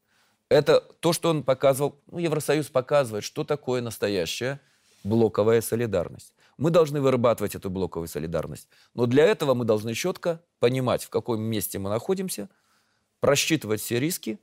[0.48, 4.61] Это то, что он показывал, ну, Евросоюз показывает, что такое настоящая
[5.02, 6.35] блоковая солидарность.
[6.59, 8.68] Мы должны вырабатывать эту блоковую солидарность.
[8.94, 12.48] Но для этого мы должны четко понимать, в каком месте мы находимся,
[13.20, 14.38] просчитывать все риски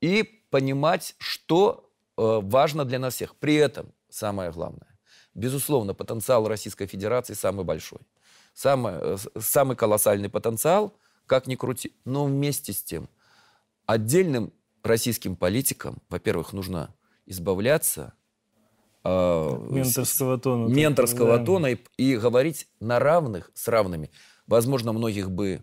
[0.00, 3.36] и понимать, что э, важно для нас всех.
[3.36, 4.98] При этом самое главное,
[5.34, 8.00] безусловно, потенциал Российской Федерации самый большой.
[8.56, 11.92] Самый, э, самый колоссальный потенциал, как ни крути.
[12.06, 13.10] Но вместе с тем,
[13.84, 14.50] отдельным
[14.82, 16.94] российским политикам, во-первых, нужно
[17.26, 18.14] избавляться
[19.04, 20.72] э, менторского тона.
[20.72, 21.44] Менторского да.
[21.44, 24.10] тона и, и говорить на равных с равными.
[24.46, 25.62] Возможно, многих бы,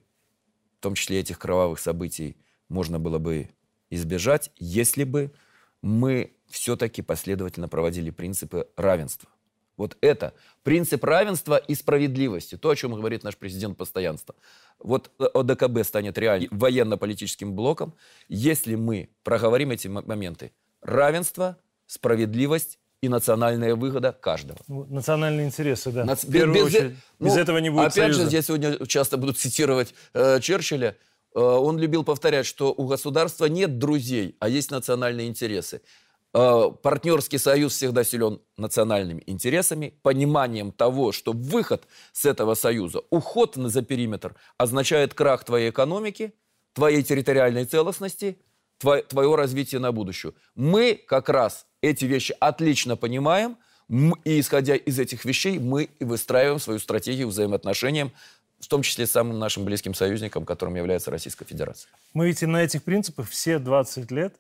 [0.78, 2.38] в том числе этих кровавых событий,
[2.70, 3.50] можно было бы
[3.90, 5.34] избежать, если бы
[5.82, 9.30] мы все-таки последовательно проводили принципы равенства.
[9.78, 10.34] Вот это
[10.64, 14.36] принцип равенства и справедливости, то, о чем говорит наш президент постоянства.
[14.80, 17.94] Вот ОДКБ станет реально военно-политическим блоком,
[18.28, 20.52] если мы проговорим эти моменты.
[20.82, 21.58] Равенство,
[21.88, 24.60] справедливость и национальная выгода каждого.
[24.68, 26.06] Ну, национальные интересы, да.
[26.06, 26.24] Нац...
[26.24, 26.96] без, очередь.
[27.20, 28.30] Ну, без этого не будет Опять союза.
[28.30, 30.96] же, я сегодня часто буду цитировать э, Черчилля.
[31.36, 35.82] Э, он любил повторять, что у государства нет друзей, а есть национальные интересы.
[36.36, 43.54] Э, партнерский союз всегда силен национальными интересами, пониманием того, что выход с этого союза, уход
[43.56, 46.34] за периметр означает крах твоей экономики,
[46.74, 48.40] твоей территориальной целостности,
[48.80, 50.34] твое, твое развитие на будущее.
[50.56, 53.58] Мы как раз эти вещи отлично понимаем,
[54.24, 58.12] и исходя из этих вещей мы и выстраиваем свою стратегию взаимоотношениям
[58.60, 61.92] в том числе с самым нашим близким союзником, которым является Российская Федерация.
[62.14, 64.36] Мы ведь и на этих принципах все 20 лет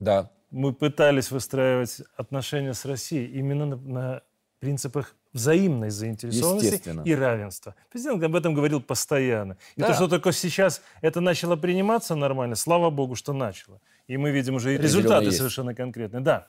[0.00, 0.30] да.
[0.54, 4.22] Мы пытались выстраивать отношения с Россией именно на, на
[4.60, 7.74] принципах взаимной заинтересованности и равенства.
[7.90, 9.56] Президент об этом говорил постоянно.
[9.74, 9.88] И да.
[9.88, 13.80] то, что только сейчас это начало приниматься нормально, слава богу, что начало.
[14.06, 16.20] И мы видим уже результаты совершенно конкретные.
[16.22, 16.46] Да.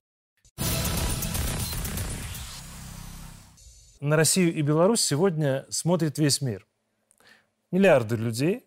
[3.99, 6.67] На Россию и Беларусь сегодня смотрит весь мир.
[7.71, 8.65] Миллиарды людей.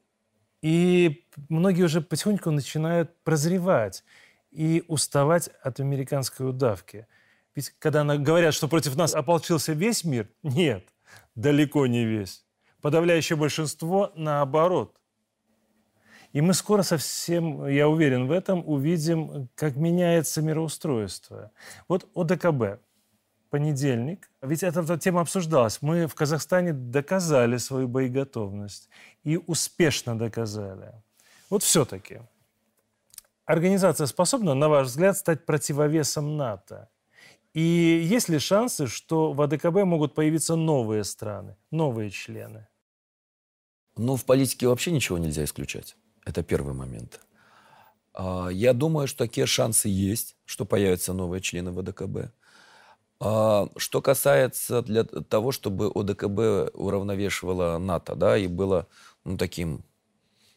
[0.63, 4.03] И многие уже потихоньку начинают прозревать
[4.51, 7.07] и уставать от американской удавки.
[7.55, 10.85] Ведь когда говорят, что против нас ополчился весь мир, нет,
[11.35, 12.45] далеко не весь.
[12.81, 14.95] Подавляющее большинство наоборот.
[16.33, 21.51] И мы скоро совсем, я уверен в этом, увидим, как меняется мироустройство.
[21.89, 22.81] Вот ОДКБ,
[23.51, 24.31] понедельник.
[24.43, 25.81] Ведь эта, эта тема обсуждалась.
[25.81, 28.89] Мы в Казахстане доказали свою боеготовность.
[29.25, 30.93] И успешно доказали.
[31.51, 32.21] Вот все-таки.
[33.49, 36.91] Организация способна, на ваш взгляд, стать противовесом НАТО?
[37.55, 42.69] И есть ли шансы, что в АДКБ могут появиться новые страны, новые члены?
[43.97, 45.97] Ну, в политике вообще ничего нельзя исключать.
[46.27, 47.21] Это первый момент.
[48.13, 52.31] А, я думаю, что такие шансы есть, что появятся новые члены ВДКБ.
[53.21, 58.89] А, что касается для того, чтобы ОДКБ уравновешивала НАТО, да, и было
[59.25, 59.87] ну, таким,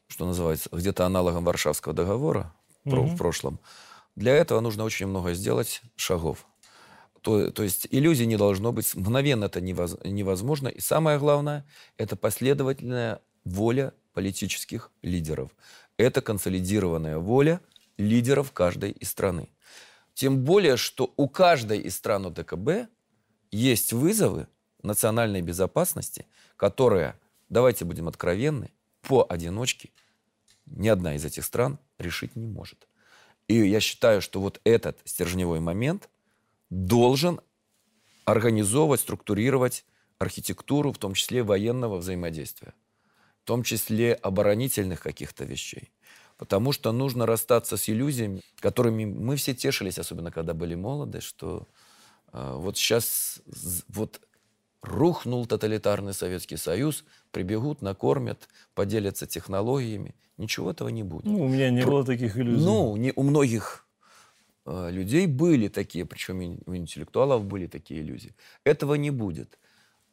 [0.08, 2.54] что называется, где-то аналогом Варшавского договора
[2.86, 3.16] mm-hmm.
[3.16, 3.60] в прошлом,
[4.16, 6.46] для этого нужно очень много сделать шагов.
[7.22, 10.68] То, то есть иллюзий не должно быть, мгновенно это невозможно.
[10.68, 11.66] И самое главное,
[11.98, 15.52] это последовательная воля политических лидеров.
[15.98, 17.62] Это консолидированная воля
[17.98, 19.50] лидеров каждой из страны.
[20.14, 22.90] Тем более, что у каждой из стран ОДКБ
[23.52, 24.48] есть вызовы
[24.82, 26.26] национальной безопасности,
[26.58, 29.92] которые, давайте будем откровенны, поодиночке
[30.66, 32.88] ни одна из этих стран решить не может.
[33.48, 36.10] И я считаю, что вот этот стержневой момент
[36.70, 37.42] должен
[38.26, 39.86] организовывать, структурировать
[40.20, 42.74] архитектуру, в том числе военного взаимодействия,
[43.44, 45.92] в том числе оборонительных каких-то вещей.
[46.38, 51.68] Потому что нужно расстаться с иллюзиями, которыми мы все тешились, особенно когда были молоды, что
[52.34, 53.42] э, вот сейчас
[53.88, 54.22] вот
[54.82, 60.16] рухнул тоталитарный Советский Союз, прибегут, накормят, поделятся технологиями.
[60.38, 61.26] Ничего этого не будет.
[61.26, 61.92] Ну, у меня не Про...
[61.92, 62.66] было таких иллюзий.
[62.66, 63.86] Ну, не, у многих
[64.66, 68.36] э, людей были такие, причем и у интеллектуалов были такие иллюзии.
[68.64, 69.60] Этого не будет.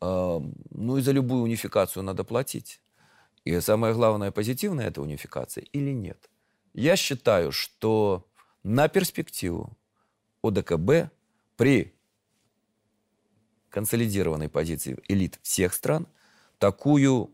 [0.03, 2.81] Э, ну и за любую унификацию надо платить.
[3.45, 6.29] И самое главное, позитивная эта унификация или нет.
[6.75, 8.27] Я считаю, что
[8.63, 9.77] на перспективу
[10.43, 11.11] ОДКБ
[11.57, 11.95] при
[13.79, 16.09] консолидированной позиции элит всех стран
[16.59, 17.33] такую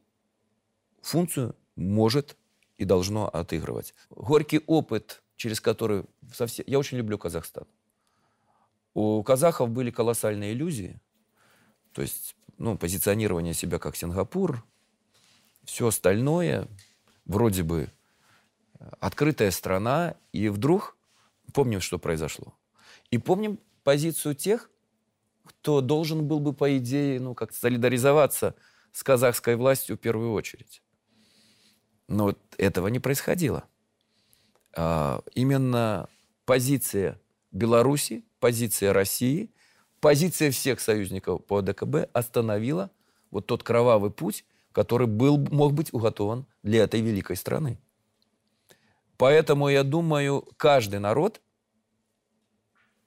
[1.01, 2.37] функцию может
[2.77, 3.95] и должно отыгрывать.
[4.11, 6.05] Горький опыт, через который
[6.35, 6.67] совсем...
[6.69, 7.65] Я очень люблю Казахстан.
[8.93, 11.01] У казахов были колоссальные иллюзии.
[11.93, 14.63] То есть ну, позиционирование себя как Сингапур,
[15.65, 16.69] все остальное,
[17.25, 17.89] вроде бы
[19.01, 20.95] открытая страна, и вдруг
[21.55, 22.53] помним, что произошло.
[23.11, 24.69] И помним позицию тех,
[25.45, 28.55] кто должен был бы, по идее, ну, как солидаризоваться
[28.93, 30.83] с казахской властью в первую очередь.
[32.09, 33.65] Но вот этого не происходило.
[34.77, 36.09] А, именно
[36.45, 39.51] позиция Беларуси, позиция России,
[40.01, 42.91] позиция всех союзников по ДКБ остановила
[43.31, 47.79] вот тот кровавый путь, который был, мог быть уготован для этой великой страны.
[49.17, 51.41] Поэтому, я думаю, каждый народ,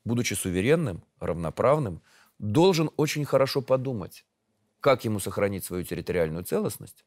[0.05, 2.01] будучи суверенным, равноправным,
[2.39, 4.25] должен очень хорошо подумать,
[4.79, 7.05] как ему сохранить свою территориальную целостность,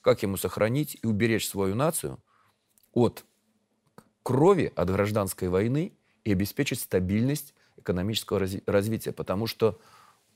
[0.00, 2.22] как ему сохранить и уберечь свою нацию
[2.92, 3.24] от
[4.22, 5.92] крови, от гражданской войны
[6.24, 9.12] и обеспечить стабильность экономического разви- развития.
[9.12, 9.80] Потому что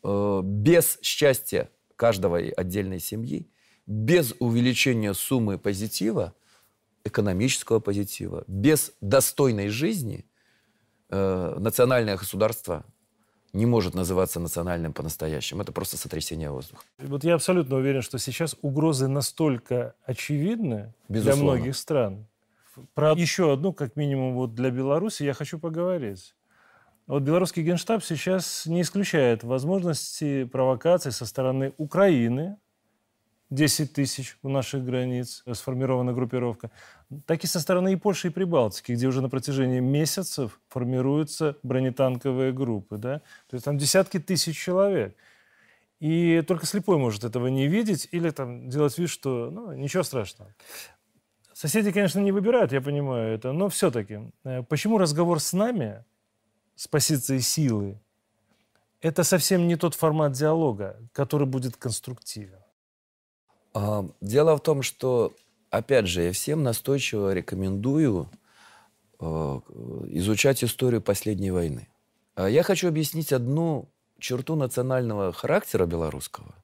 [0.03, 3.51] э, без счастья каждого отдельной семьи
[3.87, 6.35] без увеличения суммы позитива,
[7.05, 10.27] экономического позитива, без достойной жизни
[11.09, 12.85] э, национальное государство
[13.53, 15.63] не может называться национальным по-настоящему.
[15.63, 16.85] Это просто сотрясение воздуха.
[16.99, 21.43] Вот я абсолютно уверен, что сейчас угрозы настолько очевидны Безусловно.
[21.43, 22.27] для многих стран.
[22.95, 26.35] Про еще одну, как минимум, вот для Беларуси я хочу поговорить.
[27.07, 32.57] Вот белорусский генштаб сейчас не исключает возможности провокаций со стороны Украины,
[33.51, 36.71] 10 тысяч у наших границ, сформирована группировка,
[37.27, 42.53] так и со стороны и Польши, и Прибалтики, где уже на протяжении месяцев формируются бронетанковые
[42.53, 42.97] группы.
[42.97, 43.19] Да?
[43.49, 45.17] То есть там десятки тысяч человек.
[45.99, 50.55] И только слепой может этого не видеть или там делать вид, что ну, ничего страшного.
[51.53, 56.05] Соседи, конечно, не выбирают, я понимаю это, но все-таки, э, почему разговор с нами,
[56.75, 58.01] с позиции силы,
[59.03, 62.61] это совсем не тот формат диалога, который будет конструктивен?
[63.73, 65.33] Дело в том, что,
[65.71, 68.29] опять же, я всем настойчиво рекомендую
[69.21, 69.25] э,
[70.09, 71.89] изучать историю последней войны.
[72.35, 76.55] А я хочу объяснить одну черту национального характера белорусского,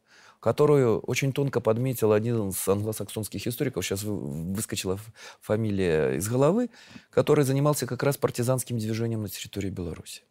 [0.40, 4.98] которую очень тонко подметил один из англосаксонских историков, сейчас выскочила
[5.40, 6.70] фамилия из головы,
[7.10, 10.22] который занимался как раз партизанским движением на территории Беларуси.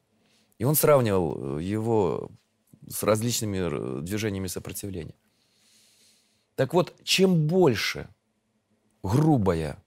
[0.58, 2.32] И он сравнивал его
[2.88, 5.16] с различными движениями сопротивления.
[6.56, 8.08] Так вот, чем больше
[9.04, 9.78] грубая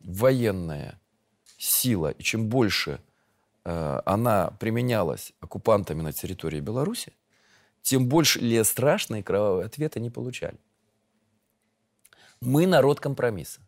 [0.00, 1.00] военная
[1.58, 3.00] сила, и чем больше
[3.64, 7.12] э, она применялась оккупантами на территории Беларуси,
[7.82, 10.58] тем больше ли страшные кровавые ответы они получали.
[12.40, 13.60] Мы народ компромисса.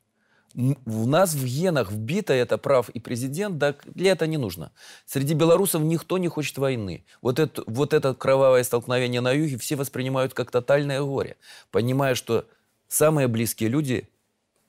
[0.57, 4.73] У нас в генах вбито это прав и президент, да для этого не нужно.
[5.05, 7.05] Среди белорусов никто не хочет войны.
[7.21, 11.37] Вот это, вот это кровавое столкновение на юге все воспринимают как тотальное горе,
[11.71, 12.47] понимая, что
[12.89, 14.09] самые близкие люди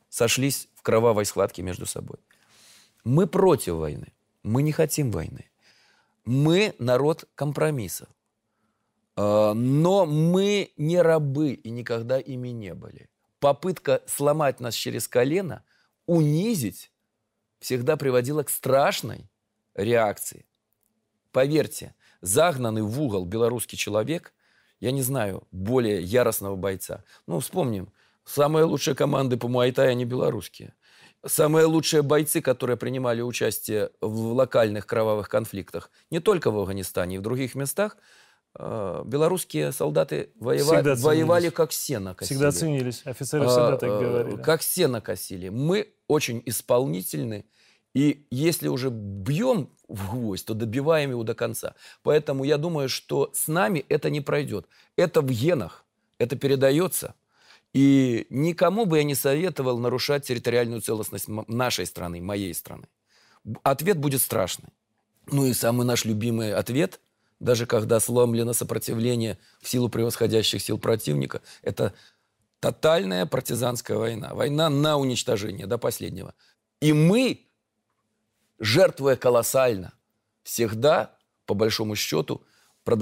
[0.09, 2.17] сошлись в кровавой схватке между собой.
[3.05, 4.11] Мы против войны.
[4.43, 5.45] Мы не хотим войны.
[6.25, 8.09] Мы народ компромиссов.
[9.15, 13.09] А, но мы не рабы и никогда ими не были.
[13.39, 15.63] Попытка сломать нас через колено–
[16.07, 16.91] унизить
[17.59, 19.29] всегда приводило к страшной
[19.75, 20.45] реакции.
[21.31, 24.33] Поверьте, загнанный в угол белорусский человек,
[24.79, 27.03] я не знаю, более яростного бойца.
[27.27, 27.91] Ну, вспомним,
[28.25, 30.73] самые лучшие команды по муайтай, они белорусские.
[31.25, 37.19] Самые лучшие бойцы, которые принимали участие в локальных кровавых конфликтах, не только в Афганистане, и
[37.19, 37.97] в других местах,
[38.55, 42.37] белорусские солдаты воевали, воевали как сено косили.
[42.37, 43.01] Всегда ценились.
[43.05, 44.41] Офицеры всегда а, так э, говорили.
[44.41, 45.49] Как сено косили.
[45.49, 47.45] Мы очень исполнительны.
[47.93, 51.75] И если уже бьем в гвоздь, то добиваем его до конца.
[52.03, 54.67] Поэтому я думаю, что с нами это не пройдет.
[54.95, 55.85] Это в генах.
[56.19, 57.15] Это передается.
[57.73, 62.87] И никому бы я не советовал нарушать территориальную целостность нашей страны, моей страны.
[63.63, 64.69] Ответ будет страшный.
[65.27, 66.99] Ну и самый наш любимый ответ,
[67.39, 71.93] даже когда сломлено сопротивление в силу превосходящих сил противника, это
[72.59, 74.33] тотальная партизанская война.
[74.33, 76.33] Война на уничтожение до последнего.
[76.79, 77.47] И мы,
[78.59, 79.93] жертвуя колоссально,
[80.43, 82.43] всегда, по большому счету,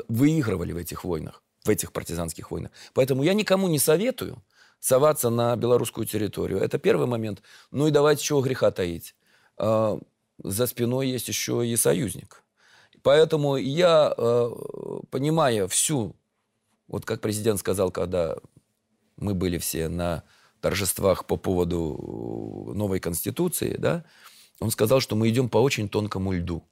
[0.07, 2.71] выигрывали в этих войнах, в этих партизанских войнах.
[2.93, 4.43] Поэтому я никому не советую–
[4.85, 6.59] соваться на белорусскую территорию.
[6.59, 7.41] Это первый момент.
[7.71, 9.15] Ну и давайте чего греха таить.
[9.57, 9.97] А,
[10.37, 12.43] за спиной есть еще и союзник.
[13.05, 14.51] Поэтому я, а,
[15.11, 16.15] понимая всю,
[16.87, 18.37] вот как президент сказал, когда
[19.15, 20.23] мы были все на
[20.59, 24.05] торжествах по поводу новой конституции, да,
[24.59, 26.63] он сказал, что мы идем по очень тонкому льду.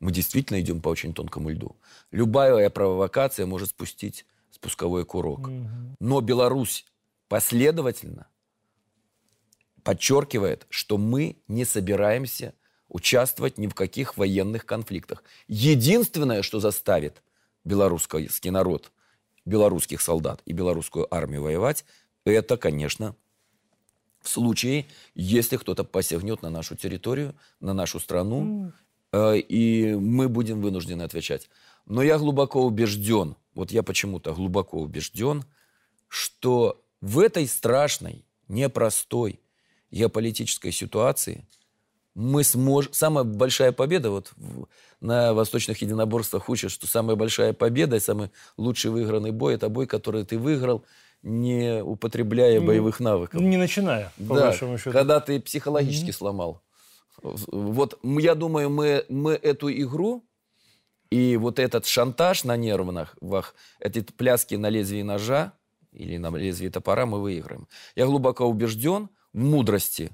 [0.00, 1.76] Мы действительно идем по очень тонкому льду.
[2.10, 5.46] Любая провокация может спустить спусковой курок.
[5.46, 5.68] Угу.
[6.00, 6.86] Но Беларусь
[7.28, 8.26] последовательно
[9.84, 12.52] подчеркивает, что мы не собираемся
[12.92, 15.24] участвовать ни в каких военных конфликтах.
[15.48, 17.22] Единственное, что заставит
[17.64, 18.92] белорусский народ,
[19.46, 21.86] белорусских солдат и белорусскую армию воевать,
[22.24, 23.16] это, конечно,
[24.20, 28.72] в случае, если кто-то посягнет на нашу территорию, на нашу страну,
[29.10, 31.48] э, и мы будем вынуждены отвечать.
[31.86, 35.44] Но я глубоко убежден, вот я почему-то глубоко убежден,
[36.08, 39.40] что в этой страшной, непростой
[39.90, 41.46] геополитической ситуации
[42.14, 42.92] мы сможем...
[42.92, 44.32] Самая большая победа, вот
[45.00, 50.24] на восточных единоборствах учат, что самая большая победа, самый лучший выигранный бой– это бой, который
[50.24, 50.84] ты выиграл,
[51.22, 53.40] не употребляя не, боевых навыков.
[53.40, 54.92] Не начиная, по да, большому счету.
[54.92, 56.12] когда ты психологически mm-hmm.
[56.12, 56.62] сломал.
[57.22, 60.24] Вот я думаю, мы, мы эту игру
[61.10, 63.14] и вот этот шантаж на нервах,
[63.80, 65.52] эти пляски на лезвии ножа,
[65.92, 67.68] или на лезвие топора мы выиграем.
[67.94, 70.10] Я глубоко убежден в мудрости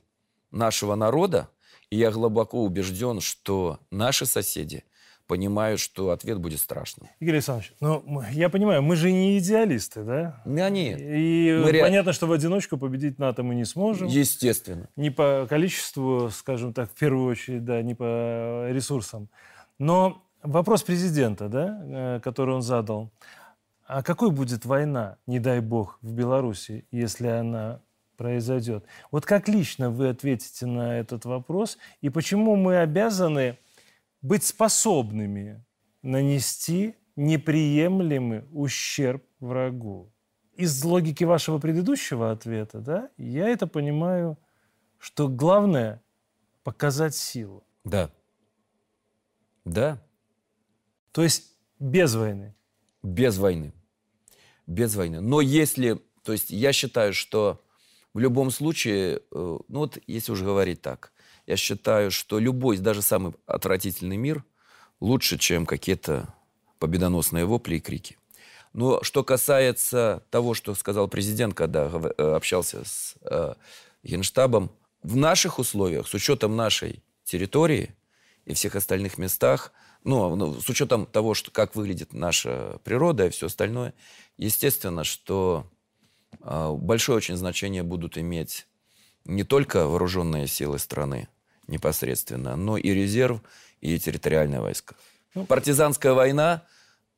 [0.50, 1.48] нашего народа,
[1.90, 4.84] и я глубоко убежден, что наши соседи
[5.26, 7.08] понимают, что ответ будет страшным.
[7.20, 10.42] Игорь Александрович, ну, я понимаю, мы же не идеалисты, да?
[10.46, 10.98] Да нет.
[11.00, 12.14] И мы понятно, ре...
[12.14, 14.08] что в одиночку победить НАТО мы не сможем.
[14.08, 14.88] Естественно.
[14.96, 19.28] Не по количеству, скажем так, в первую очередь, да, не по ресурсам.
[19.78, 23.10] Но вопрос президента, да, э, который он задал,
[23.86, 27.80] а какой будет война, не дай бог, в Беларуси, если она
[28.18, 28.84] произойдет?
[29.10, 31.78] Вот как лично вы ответите на этот вопрос?
[32.02, 33.58] И почему мы обязаны
[34.20, 35.64] быть способными
[36.02, 40.12] нанести неприемлемый ущерб врагу?
[40.54, 44.36] Из логики вашего предыдущего ответа, да, я это понимаю,
[44.98, 46.02] что главное–
[46.62, 47.64] показать силу.
[47.84, 48.10] Да.
[49.64, 50.02] Да.
[51.12, 52.54] То есть без войны.
[53.02, 53.72] Без войны
[54.68, 55.20] без войны.
[55.20, 57.60] Но если, то есть я считаю, что
[58.14, 61.12] в любом случае, э, ну вот если уже говорить так,
[61.46, 64.44] я считаю, что любой, даже самый отвратительный мир
[65.00, 66.34] лучше, чем какие-то
[66.78, 68.18] победоносные вопли и крики.
[68.72, 73.54] Но что касается того, что сказал президент, когда э, общался с э,
[74.02, 74.70] Генштабом,
[75.02, 77.94] в наших условиях, с учетом нашей территории
[78.44, 79.72] и всех остальных местах,
[80.04, 83.94] ну, ну, с учетом того, что, как выглядит наша природа и все остальное,
[84.36, 85.70] естественно, что
[86.40, 88.66] большое очень значение будут иметь
[89.24, 91.28] не только вооруженные силы страны
[91.66, 93.42] непосредственно, но и резерв,
[93.80, 94.96] и территориальные войска.
[95.34, 96.64] Ну, Партизанская война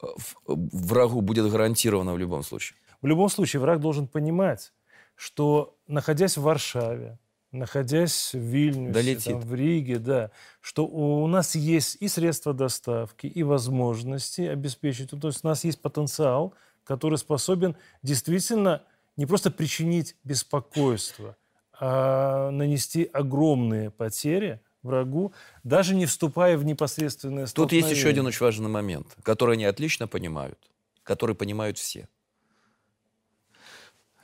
[0.03, 0.07] э,
[0.47, 2.77] врагу будет гарантирована в любом случае.
[3.01, 4.73] В любом случае враг должен понимать,
[5.15, 7.19] что находясь в Варшаве,
[7.53, 10.31] находясь в Вильнюсе, там, в Риге, да,
[10.61, 15.11] что у нас есть и средства доставки, и возможности обеспечить.
[15.11, 16.55] То есть у нас есть потенциал,
[16.85, 18.83] который способен действительно
[19.17, 21.37] не просто причинить беспокойство,
[21.79, 25.33] а нанести огромные потери врагу,
[25.63, 30.09] даже не вступая в непосредственное Тут есть еще один очень важный момент, который они отлично
[30.09, 30.59] понимают,
[31.03, 32.09] который понимают все.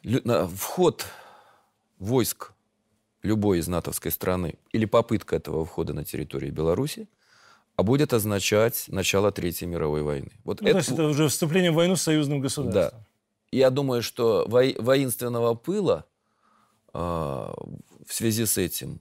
[0.03, 1.05] Вход
[1.99, 2.53] войск
[3.23, 7.09] любой из натовской страны или попытка этого входа на территорию Беларуси
[7.77, 10.31] а будет означать начало Третьей мировой войны.
[10.45, 10.73] Вот ну, это...
[10.75, 13.01] То есть это уже вступление в войну с союзным государством.
[13.01, 13.07] Да.
[13.57, 14.63] Я думаю, что во...
[14.79, 16.05] воинственного пыла
[16.93, 19.01] э, в связи с этим,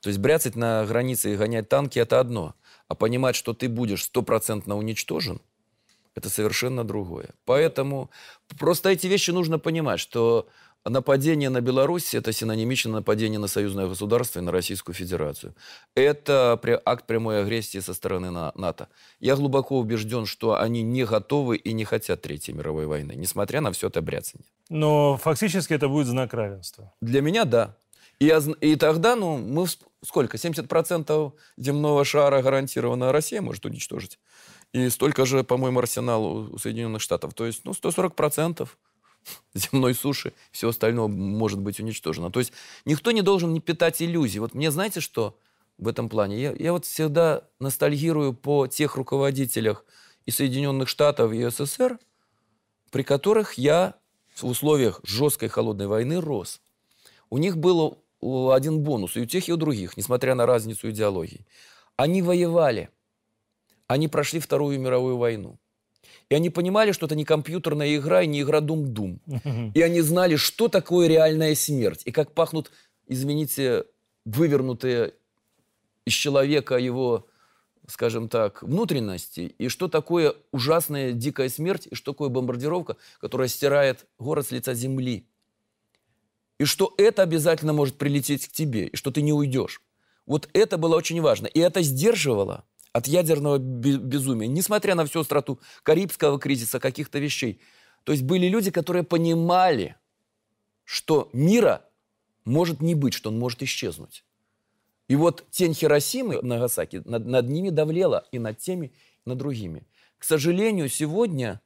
[0.00, 2.54] то есть бряцать на границе и гонять танки– это одно,
[2.88, 5.40] а понимать, что ты будешь стопроцентно уничтожен–
[6.14, 7.30] это совершенно другое.
[7.44, 8.10] Поэтому
[8.58, 10.48] просто эти вещи нужно понимать, что
[10.84, 15.54] нападение на Беларусь– это синонимично нападение на союзное государство и на Российскую Федерацию.
[15.94, 18.88] Это акт прямой агрессии со стороны НАТО.
[19.20, 23.72] Я глубоко убежден, что они не готовы и не хотят Третьей мировой войны, несмотря на
[23.72, 24.46] все это бряцание.
[24.68, 26.92] Но фактически это будет знак равенства.
[27.00, 27.76] Для меня– да.
[28.18, 29.66] И, и тогда, ну, мы
[30.04, 30.36] сколько?
[30.36, 34.18] 70% земного шара гарантированно Россия может уничтожить.
[34.72, 37.34] И столько же, по-моему, арсенал у Соединенных Штатов.
[37.34, 38.68] То есть, ну, 140%
[39.54, 42.30] земной суши, все остальное может быть уничтожено.
[42.30, 42.52] То есть
[42.84, 44.38] никто не должен не питать иллюзий.
[44.38, 45.38] Вот мне знаете, что
[45.78, 46.40] в этом плане?
[46.40, 49.84] Я, я вот всегда ностальгирую по тех руководителях
[50.26, 51.98] и Соединенных Штатов, и СССР,
[52.90, 53.94] при которых я
[54.34, 56.60] в условиях жесткой холодной войны рос.
[57.30, 61.46] У них был один бонус, и у тех, и у других, несмотря на разницу идеологий.
[61.96, 62.90] Они воевали–
[63.92, 65.58] они прошли Вторую мировую войну.
[66.32, 69.20] И они понимали, что это не компьютерная игра и не игра Дум-Дум.
[69.74, 72.00] И они знали, что такое реальная смерть.
[72.06, 72.70] И как пахнут,
[73.06, 73.84] извините,
[74.24, 75.12] вывернутые
[76.06, 77.26] из человека его,
[77.86, 79.54] скажем так, внутренности.
[79.58, 81.86] И что такое ужасная дикая смерть.
[81.90, 85.26] И что такое бомбардировка, которая стирает город с лица земли.
[86.58, 88.86] И что это обязательно может прилететь к тебе.
[88.86, 89.82] И что ты не уйдешь.
[90.24, 91.46] Вот это было очень важно.
[91.46, 97.60] И это сдерживало от ядерного безумия, несмотря на всю остроту Карибского кризиса, каких-то вещей.
[98.04, 99.96] То есть были люди, которые понимали,
[100.84, 101.84] что мира
[102.44, 104.24] может не быть, что он может исчезнуть.
[105.08, 108.92] И вот тень Хиросимы, Нагасаки, над, над ними давлела и над теми,
[109.24, 109.86] и над другими.
[110.18, 111.60] К сожалению, сегодня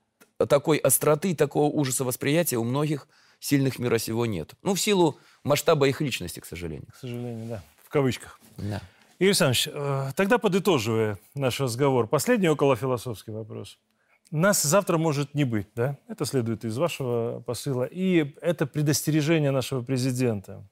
[0.48, 3.08] такой остроты и такого ужаса восприятия у многих
[3.40, 4.54] сильных мира сего нет.
[4.62, 6.88] Ну, в силу масштаба их личности, к сожалению.
[6.92, 7.64] К сожалению, да.
[7.84, 8.40] В кавычках.
[8.56, 8.82] Да.
[9.18, 13.78] Игорь Александрович, э, тогда подытоживая наш разговор, последний околофилософский вопрос.
[14.30, 15.96] Нас завтра может не быть, да?
[16.08, 17.84] Это следует из вашего посыла.
[17.84, 20.64] И это предостережение нашего президента.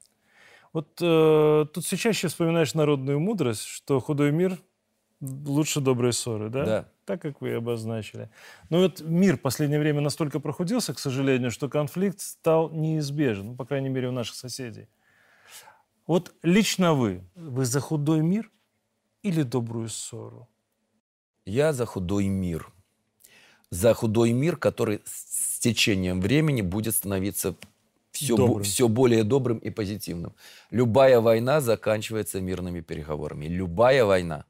[0.73, 4.59] Вот э, тут все чаще вспоминаешь народную мудрость, что худой мир
[5.21, 6.65] лучше доброй ссоры, да?
[6.65, 6.85] Да.
[7.05, 8.29] Так, как вы обозначили.
[8.69, 13.55] Но вот мир в последнее время настолько прохудился, к сожалению, что конфликт стал неизбежен, ну,
[13.55, 14.87] по крайней мере, у наших соседей.
[16.07, 18.51] Вот лично вы, вы за худой мир
[19.23, 20.47] или добрую ссору?
[21.45, 22.71] Я за худой мир.
[23.71, 27.55] За худой мир, который с течением времени будет становиться
[28.11, 30.33] все, бо- все более добрым и позитивным.
[30.69, 33.47] Любая война заканчивается мирными переговорами.
[33.47, 34.45] Любая война.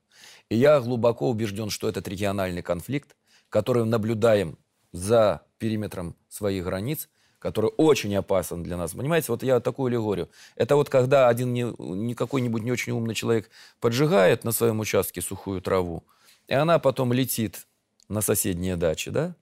[0.50, 3.16] И я глубоко убежден, что этот региональный конфликт,
[3.50, 4.58] который наблюдаем
[4.92, 7.10] за периметром своих границ,
[7.46, 8.94] который очень опасен для нас.
[8.94, 10.30] Понимаете, вот я такую аллегорию.
[10.56, 15.22] Это вот когда один не, не какой-нибудь не очень умный человек поджигает на своем участке
[15.22, 16.04] сухую траву,
[16.48, 17.68] и она потом летит
[18.10, 19.36] на соседние дачи, да?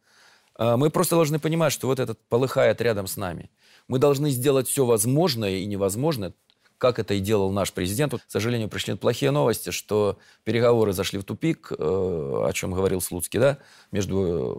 [0.55, 3.49] А мы просто должны понимать, что вот этот полыхает рядом с нами.
[3.87, 6.33] Мы должны сделать все возможное и невозможное,
[6.77, 8.13] как это и делал наш президент.
[8.15, 13.39] К сожалению, пришли плохие новости, что переговоры зашли в тупик, э, о чем говорил Слуцкий,
[13.39, 13.59] да,
[13.91, 14.53] между э,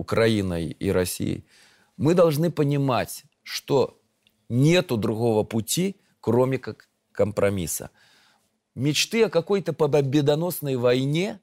[0.00, 1.46] Украиной и Россией
[2.00, 4.00] мы должны понимать, что
[4.48, 7.90] нету другого пути, кроме как компромисса.
[8.74, 11.40] Мечты о какой-то победоносной войне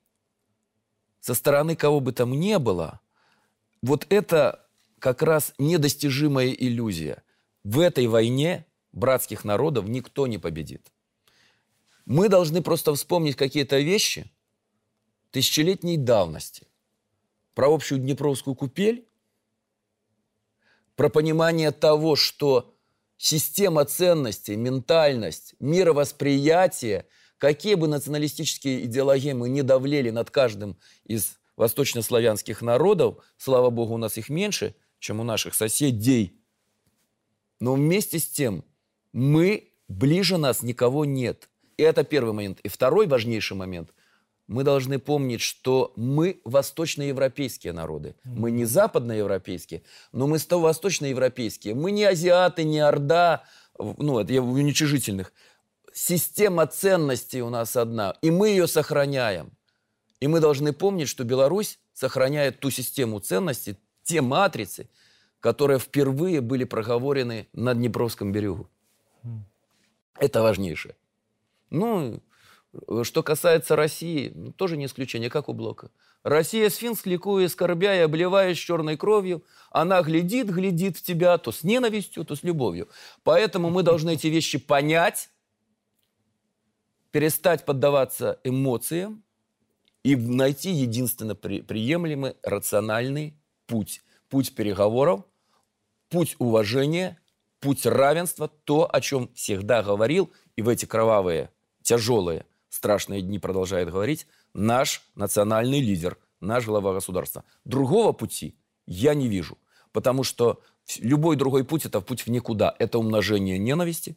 [1.20, 3.02] со стороны кого бы там ни было,
[3.84, 7.22] вот это как раз недостижимая иллюзия.
[7.64, 10.92] В этой войне братских народов никто не победит.
[12.08, 14.32] Мы должны просто вспомнить какие-то вещи
[15.30, 16.66] тысячелетней давности.
[17.54, 19.07] Про общую Днепровскую купель
[20.98, 22.76] про понимание того, что
[23.18, 27.06] система ценностей, ментальность, мировосприятие,
[27.38, 30.76] какие бы националистические идеологии мы не давлели над каждым
[31.06, 36.42] из восточнославянских народов, слава богу, у нас их меньше, чем у наших соседей.
[37.60, 38.66] Но вместе с тем
[39.14, 41.48] мы, ближе нас никого нет.
[41.78, 42.60] И это первый момент.
[42.62, 43.94] И второй важнейший момент–
[44.48, 48.16] мы должны помнить, что мы восточноевропейские народы.
[48.24, 49.84] Мы не западноевропейские,
[50.14, 51.76] но мы восточноевропейские.
[51.76, 53.44] Мы не азиаты, не орда,
[53.78, 55.34] ну, это я в уничижительных.
[55.94, 59.52] Система ценностей у нас одна, и мы ее сохраняем.
[60.20, 64.90] И мы должны помнить, что Беларусь сохраняет ту систему ценностей, те матрицы,
[65.40, 68.70] которые впервые были проговорены на Днепровском берегу.
[70.20, 70.96] Это важнейшее.
[71.70, 72.22] Ну,
[73.04, 75.92] Что касается России, ну, тоже не исключение, как у Блока.
[76.24, 81.64] Россия сфинкс, ликуя, скорбя и обливаясь черной кровью, она глядит, глядит в тебя то с
[81.64, 82.90] ненавистью, то с любовью.
[83.24, 85.30] Поэтому мы должны эти вещи понять,
[87.12, 89.24] перестать поддаваться эмоциям
[90.04, 94.02] и найти единственно при, приемлемый рациональный путь.
[94.30, 95.24] Путь переговоров,
[96.10, 97.18] путь уважения,
[97.60, 101.50] путь равенства, то, о чем всегда говорил, и в эти кровавые,
[101.82, 102.46] тяжелые,
[102.78, 107.44] страшные дни продолжает говорить, наш национальный лидер, наш глава государства.
[107.66, 108.56] Другого пути
[108.86, 109.58] я не вижу,
[109.92, 110.62] потому что
[111.00, 112.76] любой другой путь– это путь в никуда.
[112.80, 114.16] Это умножение ненависти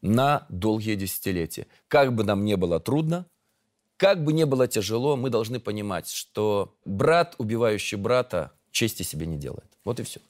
[0.00, 1.66] на долгие десятилетия.
[1.86, 3.26] Как бы нам не было трудно,
[3.98, 9.36] как бы не было тяжело, мы должны понимать, что брат, убивающий брата, чести себе не
[9.36, 9.70] делает.
[9.84, 10.20] Вот и все.